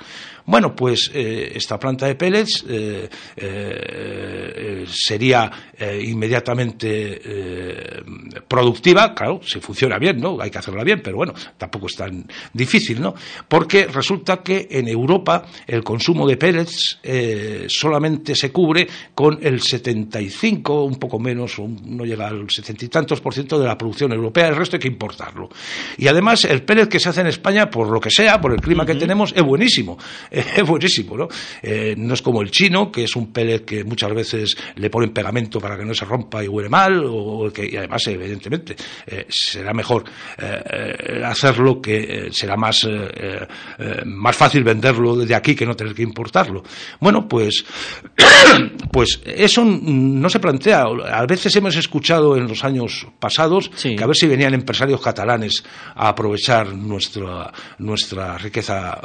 [0.49, 3.07] Bueno, pues eh, esta planta de pellets eh,
[3.37, 5.51] eh, sería
[6.01, 7.21] inmediatamente
[8.47, 10.41] productiva, claro, si funciona bien, ¿no?
[10.41, 13.13] Hay que hacerla bien, pero bueno, tampoco es tan difícil, ¿no?
[13.47, 16.99] Porque resulta que en Europa el consumo de pellets
[17.67, 23.21] solamente se cubre con el 75, un poco menos, no llega al 70 y tantos
[23.21, 25.47] por ciento de la producción europea, el resto hay que importarlo.
[25.97, 28.59] Y además el pellet que se hace en España, por lo que sea, por el
[28.59, 29.97] clima que tenemos, es buenísimo
[30.39, 31.27] es buenísimo, ¿no?
[31.61, 35.11] Eh, no es como el chino, que es un pellet que muchas veces le ponen
[35.11, 38.75] pegamento para que no se rompa y huele mal, o que y además, evidentemente,
[39.07, 40.03] eh, será mejor
[40.37, 42.87] eh, hacerlo que será más,
[44.05, 46.63] más fácil venderlo desde aquí que no tener que importarlo.
[46.99, 47.65] Bueno, pues,
[48.91, 50.85] pues eso no se plantea.
[51.11, 55.63] A veces hemos escuchado en los años pasados que a ver si venían empresarios catalanes
[55.95, 58.99] a aprovechar nuestra, nuestra riqueza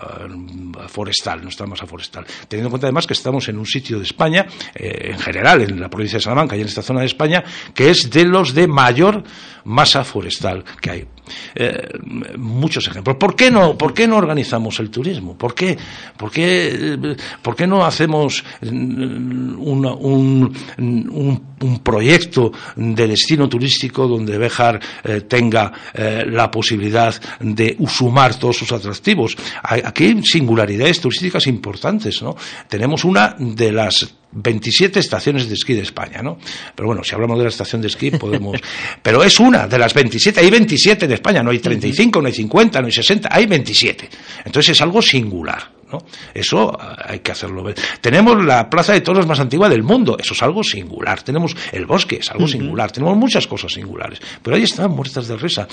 [0.89, 2.25] forestal nuestra masa forestal.
[2.49, 5.81] Teniendo en cuenta además que estamos en un sitio de España, eh, en general, en
[5.81, 8.67] la provincia de Salamanca y en esta zona de España, que es de los de
[8.67, 9.23] mayor
[9.65, 11.14] masa forestal que hay.
[11.55, 11.89] Eh,
[12.37, 13.17] muchos ejemplos.
[13.17, 15.37] ¿Por qué no, por qué no organizamos el turismo?
[15.37, 15.77] ¿Por qué,
[16.17, 24.81] por qué, por qué no hacemos un, un, un, proyecto de destino turístico donde Béjar
[25.03, 29.37] eh, tenga eh, la posibilidad de sumar todos sus atractivos?
[29.63, 32.37] Aquí hay singularidades turísticas importantes, ¿no?
[32.69, 36.39] Tenemos una de las 27 estaciones de esquí de España, ¿no?
[36.75, 38.61] Pero bueno, si hablamos de la estación de esquí, podemos.
[39.03, 42.35] Pero es una de las 27, hay 27 en España, no hay 35, no hay
[42.35, 44.09] 50, no hay 60, hay 27.
[44.45, 45.99] Entonces es algo singular, ¿no?
[46.35, 47.77] Eso hay que hacerlo ver.
[48.01, 51.23] Tenemos la plaza de toros más antigua del mundo, eso es algo singular.
[51.23, 52.91] Tenemos el bosque, es algo singular.
[52.91, 54.21] Tenemos muchas cosas singulares.
[54.43, 55.69] Pero ahí están muertas de risa.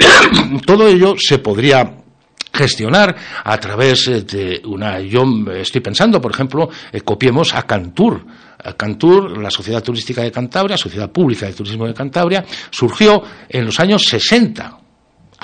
[0.66, 2.01] Todo ello se podría
[2.52, 5.00] gestionar a través eh, de una.
[5.00, 8.24] Yo estoy pensando, por ejemplo, eh, copiemos a Cantur.
[8.76, 13.80] Cantur, la Sociedad Turística de Cantabria, Sociedad Pública de Turismo de Cantabria, surgió en los
[13.80, 14.81] años 60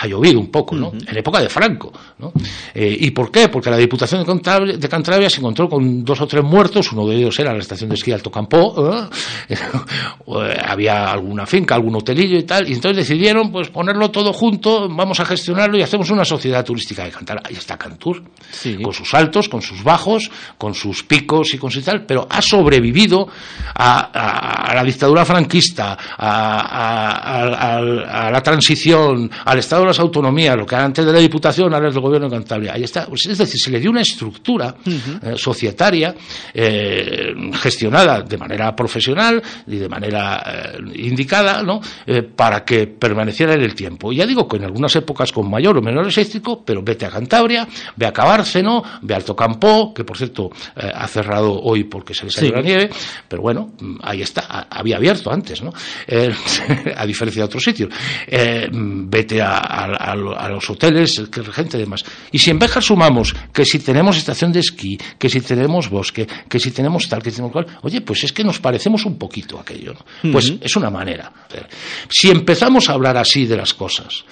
[0.01, 0.93] ha llovido un poco, ¿no?
[0.93, 2.33] En época de Franco, ¿no?
[2.75, 3.49] Eh, ¿Y por qué?
[3.49, 7.39] Porque la Diputación de Cantabria, se encontró con dos o tres muertos, uno de ellos
[7.39, 8.89] era la estación de esquí Alto Campo,
[9.51, 10.59] ¿eh?
[10.65, 15.19] había alguna finca, algún hotelillo y tal, y entonces decidieron pues ponerlo todo junto, vamos
[15.19, 17.43] a gestionarlo y hacemos una sociedad turística de Cantabria.
[17.49, 18.23] Ahí está Cantur,
[18.83, 22.41] con sus altos, con sus bajos, con sus picos y con su tal, pero ha
[22.41, 23.29] sobrevivido
[23.75, 27.79] a, la dictadura franquista, a,
[28.27, 31.95] a la transición, al Estado las autonomías, lo que antes de la Diputación, ahora es
[31.95, 32.75] del Gobierno de Cantabria.
[32.75, 33.07] Ahí está.
[33.07, 36.15] Pues, es decir, se le dio una estructura eh, societaria
[36.55, 41.81] eh, gestionada de manera profesional y de manera eh, indicada, ¿no?
[42.35, 44.13] para que permaneciera en el tiempo.
[44.13, 47.11] Y ya digo que en algunas épocas con mayor o menor éxito, pero vete a
[47.11, 52.15] Cantabria, ve a Cabárceno, ve a Alto Campo, que por cierto ha cerrado hoy porque
[52.15, 52.91] se le salió la nieve,
[53.29, 55.73] pero bueno, mm, ahí está, había abierto antes, ¿no?
[56.97, 57.91] a diferencia de otros sitios.
[58.71, 62.05] vete a, los hoteles, que gente y demás.
[62.33, 66.27] Y si en Béjar sumamos que si tenemos estación de esquí, que si tenemos bosque,
[66.49, 69.19] que si tenemos tal, que si tenemos cual, oye, pues es que nos parecemos un
[69.19, 69.95] poquito a aquello.
[69.95, 70.33] ¿no?
[70.33, 71.33] Pues es una manera.
[72.09, 74.25] Si empezamos a hablar así de las cosas,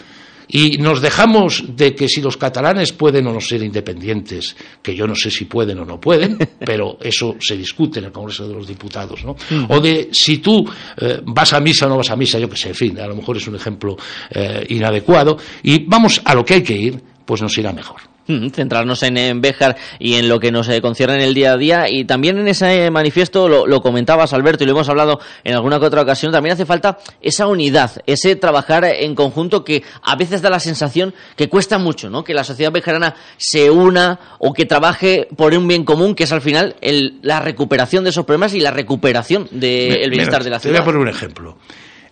[0.49, 5.07] y nos dejamos de que si los catalanes pueden o no ser independientes, que yo
[5.07, 8.55] no sé si pueden o no pueden, pero eso se discute en el Congreso de
[8.55, 9.37] los Diputados, ¿no?
[9.69, 10.65] O de si tú
[10.99, 13.07] eh, vas a misa o no vas a misa, yo que sé, en fin, a
[13.07, 13.97] lo mejor es un ejemplo
[14.31, 18.16] eh, inadecuado, y vamos a lo que hay que ir, pues nos irá mejor.
[18.27, 21.87] Centrarnos en, Béjar y en lo que nos eh, concierne en el día a día.
[21.89, 25.87] Y también en ese manifiesto lo, comentabas Alberto y lo hemos hablado en alguna que
[25.87, 30.51] otra ocasión también hace falta esa unidad ese trabajar en conjunto que a veces da
[30.51, 32.25] la sensación que cuesta mucho ¿no?
[32.25, 36.33] que la sociedad bejarana se una o que trabaje por un bien común que es
[36.33, 36.77] al final
[37.23, 40.83] la recuperación de esos problemas y la recuperación del bienestar de la ciudad te voy
[40.83, 41.59] a poner un ejemplo.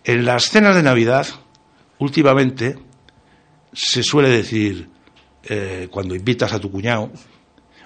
[0.04, 1.26] En las cenas de Navidad
[1.98, 2.76] últimamente
[3.72, 4.88] se suele decir
[5.48, 7.10] eh, cuando invitas a tu cuñado,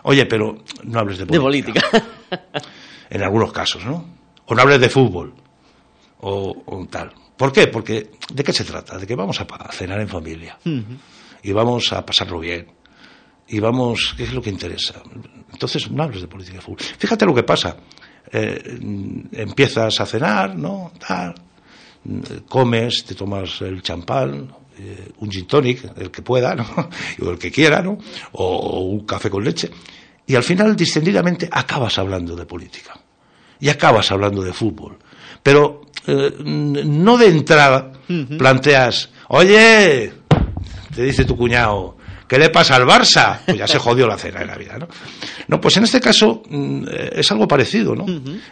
[0.02, 1.82] oye, pero no hables de política.
[3.10, 4.18] en algunos casos, ¿no?
[4.46, 5.34] O no hables de fútbol,
[6.20, 7.12] o, tal.
[7.36, 7.68] ¿Por qué?
[7.68, 8.98] Porque, ¿de qué se trata?
[8.98, 10.58] De que vamos a cenar en familia.
[11.42, 12.66] Y vamos a pasarlo bien.
[13.46, 15.02] Y vamos, ¿qué es lo que interesa?
[15.52, 16.80] Entonces, no hables de política de fútbol.
[16.80, 17.76] Fíjate lo que pasa.
[18.30, 18.78] Eh,
[19.32, 20.92] empiezas a cenar, ¿no?
[20.98, 21.34] Tal,
[22.48, 26.66] comes, te tomas el champán, eh, un gin tonic, el que pueda, ¿no?
[27.22, 27.98] o el que quiera, ¿no?
[28.32, 29.70] O, un café con leche.
[30.26, 32.98] Y al final, distendidamente, acabas hablando de política.
[33.60, 34.98] Y acabas hablando de fútbol.
[35.42, 37.92] Pero eh, no de entrada
[38.38, 40.12] planteas, oye,
[40.94, 41.97] te dice tu cuñado,
[42.28, 43.38] ¿qué le pasa al Barça?
[43.44, 44.88] Pues ya se jodió la cena de la vida, ¿no?
[45.48, 48.04] No, pues en este caso mm, es algo parecido, ¿no?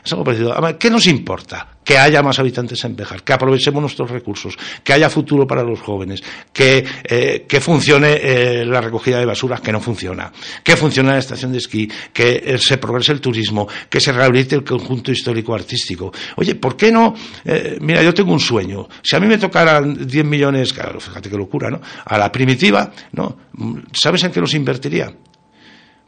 [0.05, 0.55] Es algo parecido.
[0.79, 1.69] ¿Qué nos importa?
[1.85, 5.81] Que haya más habitantes en Bejar, que aprovechemos nuestros recursos, que haya futuro para los
[5.81, 10.33] jóvenes, que, eh, que funcione eh, la recogida de basuras, que no funciona,
[10.65, 14.57] que funcione la estación de esquí, que eh, se progrese el turismo, que se rehabilite
[14.57, 16.13] el conjunto histórico-artístico.
[16.37, 17.15] Oye, ¿por qué no?
[17.81, 18.89] mira, yo tengo un sueño.
[19.03, 21.81] Si a mí me tocaran 10 millones, claro, fíjate qué locura, ¿no?
[22.05, 23.37] A la primitiva, ¿no?
[23.93, 25.15] ¿Sabes en qué los invertiría?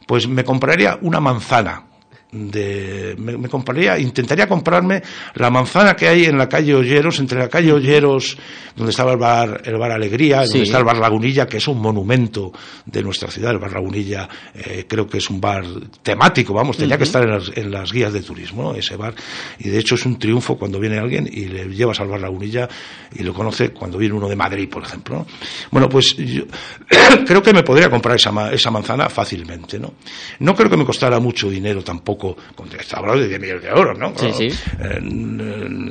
[0.09, 1.83] pues me compraría una manzana
[2.31, 5.01] de, me, compraría, intentaría comprarme
[5.33, 8.37] la manzana que hay en la calle Olleros, entre la calle Olleros,
[8.75, 11.81] donde estaba el bar, el bar Alegría, donde está el bar Lagunilla, que es un
[11.81, 12.51] monumento
[12.85, 13.51] de nuestra ciudad.
[13.51, 15.65] El bar Lagunilla eh, creo que es un bar
[16.03, 17.23] temático, vamos, tenía que estar
[17.55, 19.15] en las, guías de turismo, ese bar.
[19.57, 22.69] Y de hecho es un triunfo cuando viene alguien y le llevas al bar Lagunilla
[23.15, 25.25] y lo conoce cuando viene uno de Madrid, por ejemplo.
[25.71, 26.43] Bueno, pues yo
[27.25, 29.93] creo que me podría comprar esa, esa manzana fácilmente, ¿no?
[30.39, 32.37] No creo que me costara mucho dinero tampoco con
[32.93, 34.13] hablando de 10 millones de euros, ¿no?
[34.29, 34.53] Eh,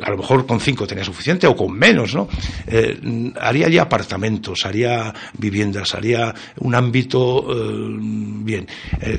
[0.03, 2.29] a lo mejor con 5 tenía suficiente o con menos, ¿no?
[2.67, 8.69] Eh, haría ya apartamentos, haría viviendas, haría un ámbito eh, bien.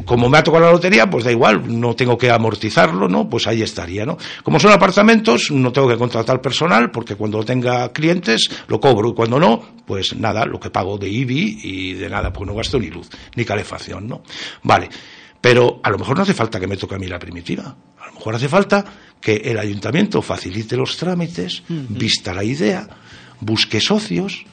[0.05, 3.27] como me ha tocado la lotería, pues da igual, no tengo que amortizarlo, ¿no?
[3.29, 4.17] Pues ahí estaría, ¿no?
[4.43, 9.13] Como son apartamentos, no tengo que contratar personal porque cuando tenga clientes lo cobro y
[9.13, 12.79] cuando no, pues nada, lo que pago de IBI y de nada, pues no gasto
[12.79, 14.21] ni luz, ni calefacción, ¿no?
[14.63, 14.89] Vale.
[15.41, 17.75] Pero a lo mejor no hace falta que me toque a mí la primitiva.
[17.99, 18.83] A lo mejor hace falta
[19.21, 22.87] que el ayuntamiento facilite los trámites, vista la idea,
[23.39, 24.45] busque socios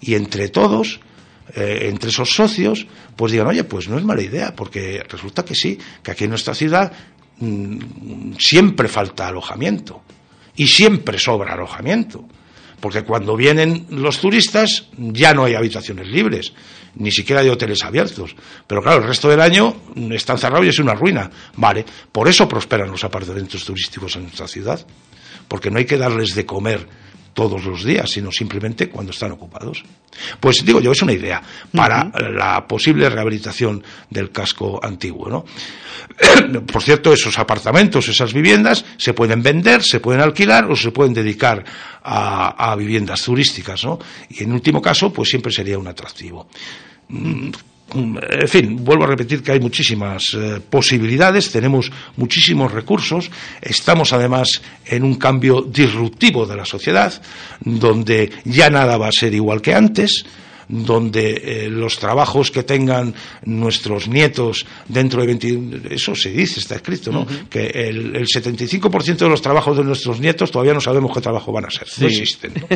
[0.00, 1.00] y entre todos,
[1.54, 5.54] eh, entre esos socios, pues digan, oye, pues no es mala idea, porque resulta que
[5.54, 6.92] sí, que aquí en nuestra ciudad
[7.38, 10.02] mm, siempre falta alojamiento
[10.56, 12.26] y siempre sobra alojamiento.
[12.82, 16.52] Porque cuando vienen los turistas ya no hay habitaciones libres
[16.94, 18.34] ni siquiera hay hoteles abiertos.
[18.66, 19.74] Pero claro, el resto del año
[20.10, 21.30] están cerrados y es una ruina.
[21.56, 24.84] Vale, por eso prosperan los apartamentos turísticos en nuestra ciudad,
[25.48, 26.86] porque no hay que darles de comer
[27.32, 29.82] todos los días, sino simplemente cuando están ocupados.
[30.38, 31.42] Pues digo yo, es una idea
[31.74, 35.28] para la posible rehabilitación del casco antiguo.
[35.28, 35.44] ¿no?
[36.66, 41.14] Por cierto, esos apartamentos, esas viviendas, se pueden vender, se pueden alquilar o se pueden
[41.14, 41.64] dedicar
[42.02, 43.84] a, a viviendas turísticas.
[43.84, 43.98] ¿no?
[44.28, 46.48] Y en último caso, pues siempre sería un atractivo.
[47.94, 54.12] Mm, en fin, vuelvo a repetir que hay muchísimas eh, posibilidades, tenemos muchísimos recursos, estamos
[54.12, 57.12] además en un cambio disruptivo de la sociedad,
[57.60, 60.24] donde ya nada va a ser igual que antes,
[60.72, 65.94] donde eh, los trabajos que tengan nuestros nietos dentro de 20...
[65.94, 67.26] Eso se dice, está escrito, ¿no?
[67.50, 71.52] Que el, el 75% de los trabajos de nuestros nietos todavía no sabemos qué trabajo
[71.52, 71.86] van a ser.
[71.98, 72.54] No existen.
[72.54, 72.66] ¿no?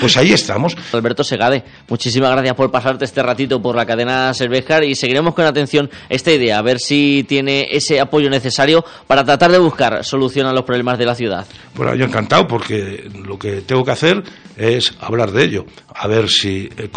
[0.00, 0.76] Pues ahí estamos.
[0.92, 5.44] Alberto Segade, muchísimas gracias por pasarte este ratito por la cadena Cervejar y seguiremos con
[5.44, 10.46] atención esta idea, a ver si tiene ese apoyo necesario para tratar de buscar solución
[10.46, 11.46] a los problemas de la ciudad.
[11.74, 14.22] Bueno, yo encantado porque lo que tengo que hacer
[14.56, 16.88] es hablar de ello, a ver si eh,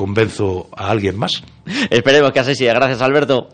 [0.75, 1.43] a alguien más.
[1.89, 2.73] Esperemos que así sea.
[2.73, 3.49] Gracias, Alberto.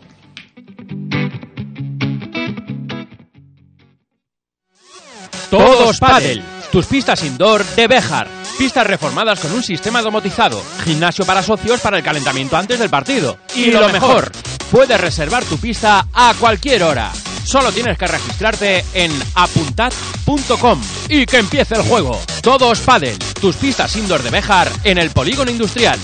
[5.50, 8.28] Todos Padel, tus pistas indoor de Bejar.
[8.58, 13.38] Pistas reformadas con un sistema domotizado, gimnasio para socios para el calentamiento antes del partido.
[13.54, 14.32] Y, lo mejor,
[14.70, 17.12] puedes reservar tu pista a cualquier hora.
[17.44, 22.20] Solo tienes que registrarte en apuntad.com y que empiece el juego.
[22.42, 25.98] Todos Padel, tus pistas indoor de Bejar en el polígono industrial.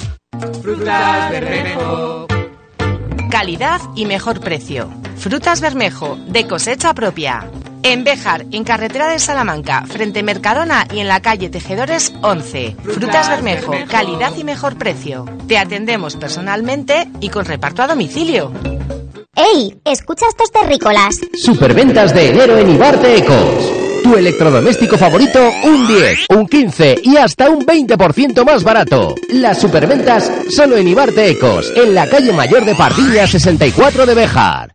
[0.64, 2.26] Frutas Bermejo.
[3.30, 4.88] Calidad y mejor precio.
[5.18, 7.50] Frutas Bermejo, de cosecha propia.
[7.82, 12.76] En Béjar, en carretera de Salamanca, frente Mercadona y en la calle Tejedores 11.
[12.82, 15.26] Frutas Bermejo, calidad y mejor precio.
[15.46, 18.50] Te atendemos personalmente y con reparto a domicilio.
[19.36, 19.78] ¡Ey!
[19.84, 21.20] Escucha estos terrícolas.
[21.34, 23.83] Superventas de enero en Ibarte Ecos.
[24.04, 29.14] Tu electrodoméstico favorito, un 10, un 15 y hasta un 20% más barato.
[29.30, 34.74] Las superventas solo en Ibarte Ecos, en la calle Mayor de Pardilla 64 de Bejar.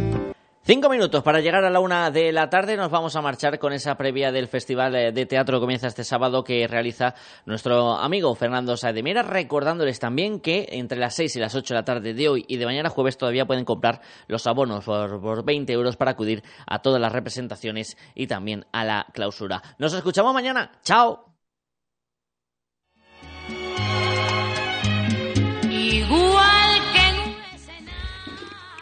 [0.63, 2.77] Cinco minutos para llegar a la una de la tarde.
[2.77, 6.03] Nos vamos a marchar con esa previa del Festival eh, de Teatro que comienza este
[6.03, 7.15] sábado que realiza
[7.47, 9.23] nuestro amigo Fernando Saedemira.
[9.23, 12.57] Recordándoles también que entre las seis y las ocho de la tarde de hoy y
[12.57, 16.79] de mañana jueves todavía pueden comprar los abonos por, por 20 euros para acudir a
[16.83, 19.63] todas las representaciones y también a la clausura.
[19.79, 20.73] Nos escuchamos mañana.
[20.83, 21.30] ¡Chao!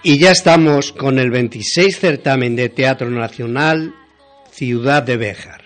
[0.02, 3.94] Y ya estamos con el 26 certamen de Teatro Nacional
[4.50, 5.62] Ciudad de Béjar.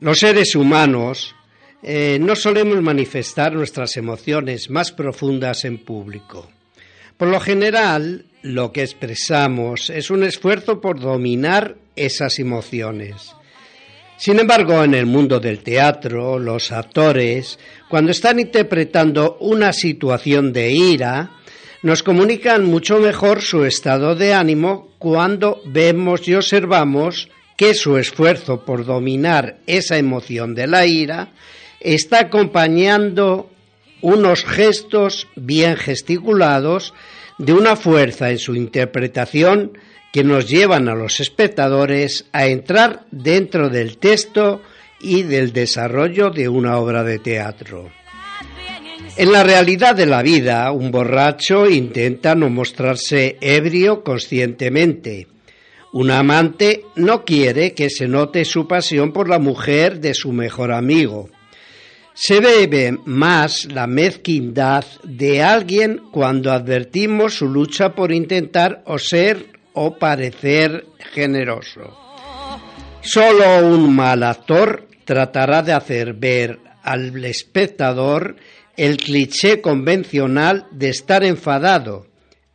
[0.00, 1.34] Los seres humanos
[1.82, 6.50] eh, no solemos manifestar nuestras emociones más profundas en público.
[7.16, 13.35] Por lo general, lo que expresamos es un esfuerzo por dominar esas emociones.
[14.18, 17.58] Sin embargo, en el mundo del teatro, los actores,
[17.88, 21.30] cuando están interpretando una situación de ira,
[21.82, 28.64] nos comunican mucho mejor su estado de ánimo cuando vemos y observamos que su esfuerzo
[28.64, 31.32] por dominar esa emoción de la ira
[31.80, 33.50] está acompañando
[34.00, 36.94] unos gestos bien gesticulados
[37.38, 39.78] de una fuerza en su interpretación
[40.16, 44.62] que nos llevan a los espectadores a entrar dentro del texto
[44.98, 47.90] y del desarrollo de una obra de teatro.
[49.18, 55.26] En la realidad de la vida, un borracho intenta no mostrarse ebrio conscientemente.
[55.92, 60.72] Un amante no quiere que se note su pasión por la mujer de su mejor
[60.72, 61.28] amigo.
[62.14, 69.55] Se ve más la mezquindad de alguien cuando advertimos su lucha por intentar o ser
[69.76, 71.92] o parecer generoso.
[73.02, 78.36] Solo un mal actor tratará de hacer ver al espectador
[78.76, 82.06] el cliché convencional de estar enfadado,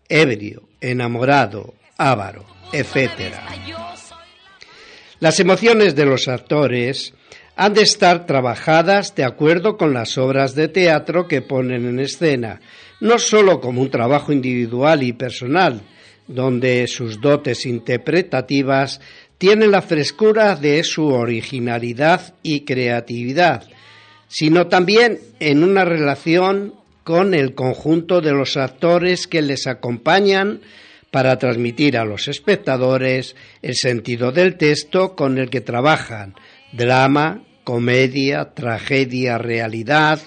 [0.10, 3.34] ebrio, enamorado, avaro, etc.
[5.20, 7.14] Las emociones de los actores
[7.56, 12.62] han de estar trabajadas de acuerdo con las obras de teatro que ponen en escena,
[13.00, 15.82] no sólo como un trabajo individual y personal,
[16.34, 19.02] donde sus dotes interpretativas
[19.38, 23.64] tienen la frescura de su originalidad y creatividad,
[24.28, 30.62] sino también en una relación con el conjunto de los actores que les acompañan
[31.10, 36.36] para transmitir a los espectadores el sentido del texto con el que trabajan,
[36.72, 40.20] drama, comedia, tragedia, realidad,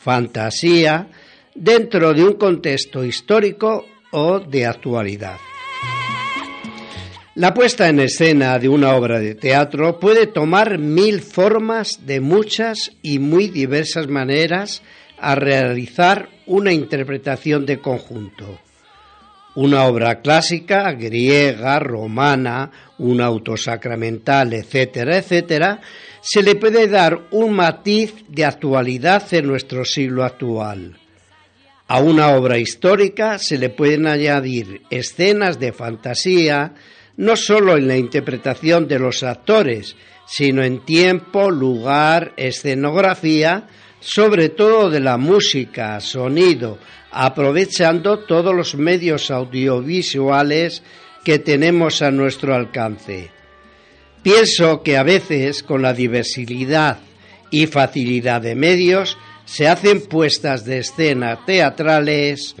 [0.00, 1.08] fantasía,
[1.54, 5.49] dentro de un contexto histórico o de actualidad.
[7.40, 12.92] La puesta en escena de una obra de teatro puede tomar mil formas de muchas
[13.00, 14.82] y muy diversas maneras
[15.18, 18.58] a realizar una interpretación de conjunto.
[19.54, 25.80] Una obra clásica, griega, romana, un auto sacramental, etcétera, etcétera,
[26.20, 30.99] se le puede dar un matiz de actualidad en nuestro siglo actual.
[31.90, 36.74] A una obra histórica se le pueden añadir escenas de fantasía,
[37.16, 43.66] no solo en la interpretación de los actores, sino en tiempo, lugar, escenografía,
[43.98, 46.78] sobre todo de la música, sonido,
[47.10, 50.84] aprovechando todos los medios audiovisuales
[51.24, 53.32] que tenemos a nuestro alcance.
[54.22, 57.00] Pienso que a veces con la diversidad
[57.50, 59.18] y facilidad de medios
[59.50, 62.54] se hacen puestas de escena teatrales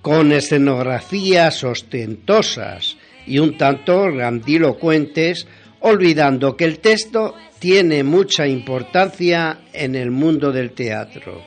[0.00, 5.46] con escenografías ostentosas y un tanto grandilocuentes,
[5.80, 11.42] olvidando que el texto tiene mucha importancia en el mundo del teatro.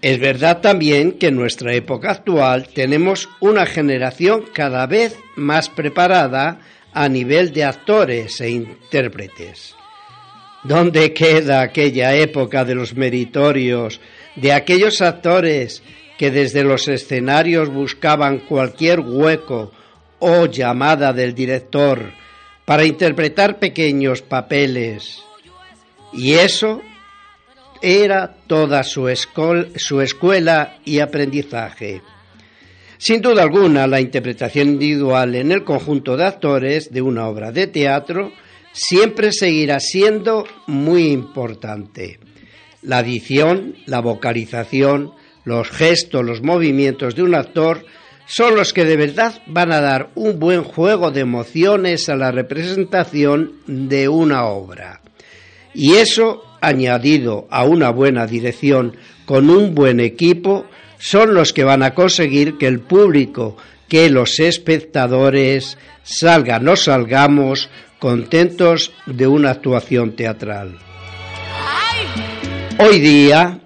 [0.00, 6.60] Es verdad también que en nuestra época actual tenemos una generación cada vez más preparada
[6.94, 9.76] a nivel de actores e intérpretes.
[10.64, 14.00] ¿Dónde queda aquella época de los meritorios,
[14.36, 15.82] de aquellos actores
[16.18, 19.72] que desde los escenarios buscaban cualquier hueco
[20.20, 22.12] o llamada del director
[22.64, 25.22] para interpretar pequeños papeles?
[26.12, 26.80] Y eso
[27.80, 29.12] era toda su,
[29.74, 32.02] su escuela y aprendizaje.
[32.98, 37.66] Sin duda alguna, la interpretación individual en el conjunto de actores de una obra de
[37.66, 38.32] teatro
[38.72, 42.18] siempre seguirá siendo muy importante.
[42.82, 45.12] La adición, la vocalización,
[45.44, 47.84] los gestos, los movimientos de un actor
[48.26, 52.30] son los que de verdad van a dar un buen juego de emociones a la
[52.30, 55.00] representación de una obra.
[55.74, 58.96] Y eso, añadido a una buena dirección
[59.26, 60.66] con un buen equipo,
[60.98, 63.56] son los que van a conseguir que el público,
[63.88, 67.68] que los espectadores salgan o salgamos
[68.02, 70.76] contentos de una actuación teatral.
[72.80, 73.60] Hoy día,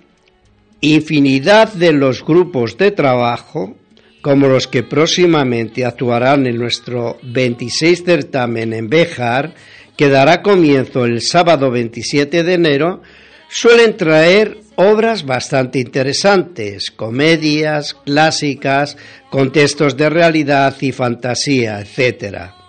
[0.82, 3.78] infinidad de los grupos de trabajo,
[4.20, 9.54] como los que próximamente actuarán en nuestro 26 certamen en Béjar,
[9.96, 13.00] que dará comienzo el sábado 27 de enero,
[13.48, 18.98] suelen traer obras bastante interesantes, comedias, clásicas,
[19.30, 22.65] contextos de realidad y fantasía, etc.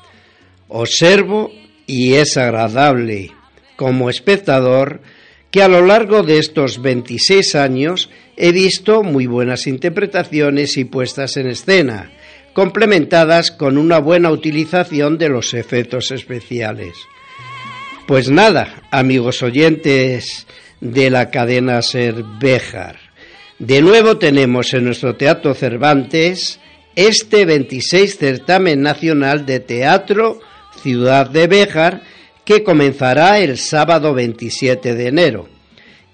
[0.70, 1.51] Observo,
[1.86, 3.32] y es agradable
[3.76, 5.01] como espectador,
[5.51, 11.38] que a lo largo de estos 26 años he visto muy buenas interpretaciones y puestas
[11.38, 12.11] en escena,
[12.53, 16.95] complementadas con una buena utilización de los efectos especiales.
[18.07, 20.47] Pues nada, amigos oyentes
[20.82, 22.24] de la cadena Ser.
[23.59, 26.59] De nuevo tenemos en nuestro Teatro Cervantes
[26.95, 30.39] este 26 certamen nacional de teatro
[30.82, 32.01] ciudad de Béjar,
[32.45, 35.49] que comenzará el sábado 27 de enero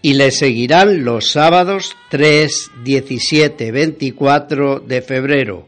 [0.02, 5.68] y le seguirán los sábados 3, 17, 24 de febrero,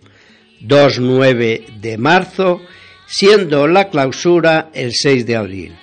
[0.59, 2.59] 2, 9 de marzo,
[3.07, 5.75] siendo la clausura el 6 de abril.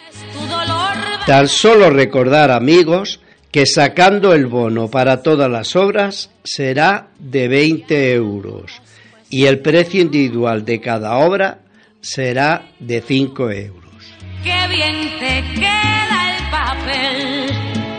[1.26, 8.12] Tan solo recordar, amigos, que sacando el bono para todas las obras será de 20
[8.12, 8.82] euros
[9.30, 11.60] y el precio individual de cada obra
[12.02, 13.82] será de 5 euros.
[14.42, 17.91] Qué bien te queda el papel